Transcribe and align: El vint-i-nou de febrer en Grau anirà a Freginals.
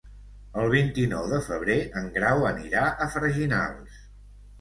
El 0.59 0.69
vint-i-nou 0.69 1.27
de 1.33 1.41
febrer 1.47 1.75
en 2.01 2.07
Grau 2.15 2.47
anirà 2.53 2.81
a 3.05 3.09
Freginals. 3.17 4.01